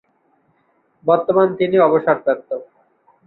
বর্তমানে 1.05 1.53
তিনি 1.59 1.75
অবসরপ্রাপ্ত। 1.87 2.49